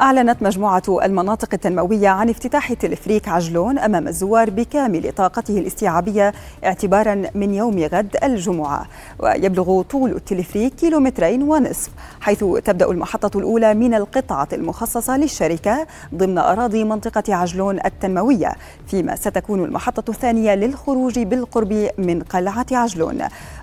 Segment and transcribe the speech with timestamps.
[0.00, 6.32] أعلنت مجموعة المناطق التنموية عن افتتاح تلفريك عجلون أمام الزوار بكامل طاقته الاستيعابية
[6.64, 8.86] اعتبارا من يوم غد الجمعة
[9.18, 11.90] ويبلغ طول التلفريك كيلومترين ونصف
[12.20, 18.52] حيث تبدأ المحطة الأولى من القطعة المخصصة للشركة ضمن أراضي منطقة عجلون التنموية
[18.86, 23.18] فيما ستكون المحطة الثانية للخروج بالقرب من قلعة عجلون.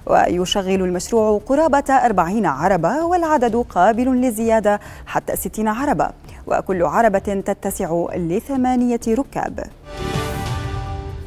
[0.05, 6.22] ويشغل المشروع قرابة أربعين عربة والعدد قابل للزيادة حتى ستين عربة.
[6.47, 9.63] وكل عربة تتسع لثمانية ركاب.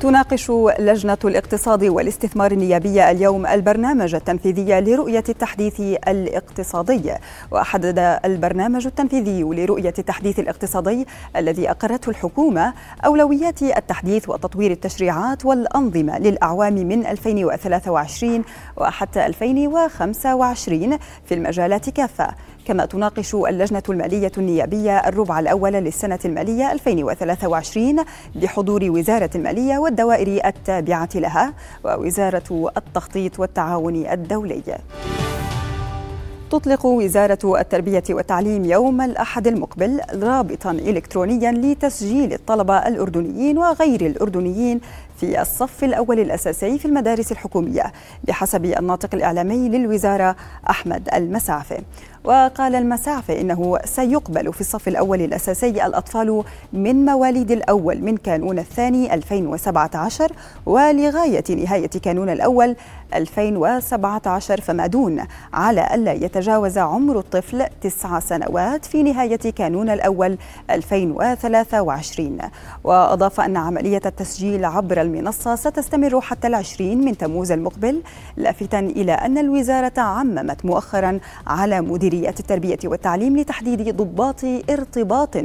[0.01, 7.13] تناقش لجنة الاقتصاد والاستثمار النيابية اليوم البرنامج التنفيذي لرؤية التحديث الاقتصادي.
[7.51, 12.75] وحدد البرنامج التنفيذي لرؤية التحديث الاقتصادي الذي أقرته الحكومة
[13.05, 18.45] أولويات التحديث وتطوير التشريعات والأنظمة للأعوام من 2023
[18.77, 22.29] وحتى 2025 في المجالات كافة.
[22.67, 27.97] كما تناقش اللجنة المالية النيابية الربع الأول للسنة المالية 2023
[28.35, 31.53] بحضور وزارة المالية والدوائر التابعة لها
[31.85, 34.63] ووزارة التخطيط والتعاون الدولي.
[36.51, 44.81] تطلق وزارة التربية والتعليم يوم الأحد المقبل رابطا إلكترونيا لتسجيل الطلبة الأردنيين وغير الأردنيين
[45.21, 47.93] في الصف الأول الأساسي في المدارس الحكومية
[48.25, 50.37] بحسب الناطق الإعلامي للوزارة
[50.71, 51.79] أحمد المسافة
[52.27, 59.15] وقال المسافة إنه سيقبل في الصف الأول الأساسي الأطفال من مواليد الأول من كانون الثاني
[59.15, 60.33] 2017
[60.67, 62.77] ولغاية نهاية كانون الأول
[63.15, 70.39] 2017 فما دون على ألا يتجاوز عمر الطفل تسع سنوات في نهاية كانون الأول
[70.71, 72.39] 2023
[72.85, 78.03] وأضاف أن عملية التسجيل عبر المنصة ستستمر حتى العشرين من تموز المقبل
[78.37, 81.81] لافتا إلى أن الوزارة عممت مؤخرا على
[82.17, 85.37] مديريات التربية والتعليم لتحديد ضباط ارتباط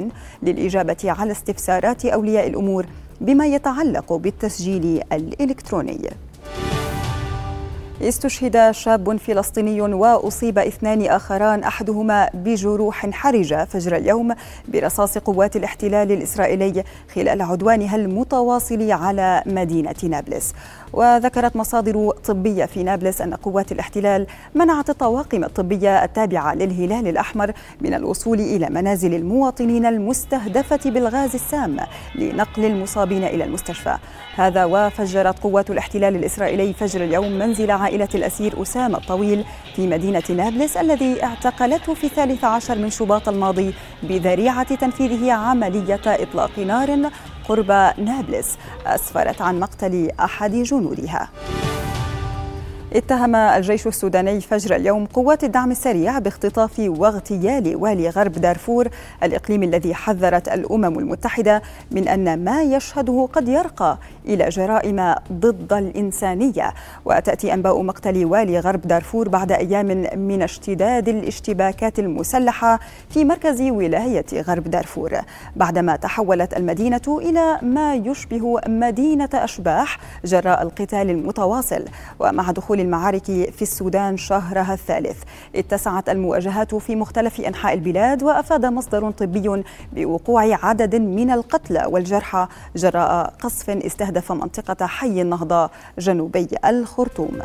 [0.43, 2.85] للإجابة على استفسارات أولياء الأمور
[3.21, 6.09] بما يتعلق بالتسجيل الإلكتروني.
[8.01, 14.33] استشهد شاب فلسطيني وأصيب اثنان آخران أحدهما بجروح حرجة فجر اليوم
[14.67, 16.83] برصاص قوات الاحتلال الإسرائيلي
[17.15, 20.53] خلال عدوانها المتواصل على مدينة نابلس.
[20.93, 27.51] وذكرت مصادر طبية في نابلس أن قوات الاحتلال منعت الطواقم الطبية التابعة للهلال الأحمر
[27.81, 31.77] من الوصول إلى منازل المواطنين المستهدفة بالغاز السام
[32.15, 33.97] لنقل المصابين إلى المستشفى.
[34.35, 40.77] هذا وفجرت قوات الاحتلال الإسرائيلي فجر اليوم منزل عائلة الأسير أسامة الطويل في مدينة نابلس
[40.77, 47.11] الذي اعتقلته في الثالث عشر من شباط الماضي بذريعة تنفيذه عملية إطلاق نار
[47.49, 51.29] قرب نابلس أسفرت عن مقتل أحد جنودها.
[52.95, 58.87] اتهم الجيش السوداني فجر اليوم قوات الدعم السريع باختطاف واغتيال والي غرب دارفور
[59.23, 66.73] الإقليم الذي حذرت الأمم المتحدة من أن ما يشهده قد يرقى إلى جرائم ضد الإنسانية.
[67.05, 69.85] وتأتي أنباء مقتل والي غرب دارفور بعد أيام
[70.15, 75.11] من اشتداد الاشتباكات المسلحة في مركز ولاية غرب دارفور.
[75.55, 81.85] بعدما تحولت المدينة إلى ما يشبه مدينة أشباح جراء القتال المتواصل.
[82.19, 85.23] ومع دخول المعارك في السودان شهرها الثالث.
[85.55, 93.33] اتسعت المواجهات في مختلف أنحاء البلاد وأفاد مصدر طبي بوقوع عدد من القتلى والجرحى جراء
[93.41, 95.69] قصف استهدف منطقة حي النهضة
[95.99, 97.39] جنوبي الخرطوم.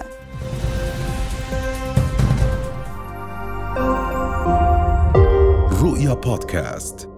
[5.83, 7.16] رؤيا بودكاست.